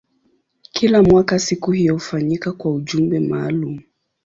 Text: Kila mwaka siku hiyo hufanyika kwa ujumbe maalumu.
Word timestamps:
Kila 0.73 1.03
mwaka 1.03 1.39
siku 1.39 1.71
hiyo 1.71 1.93
hufanyika 1.93 2.51
kwa 2.51 2.71
ujumbe 2.71 3.19
maalumu. 3.19 3.81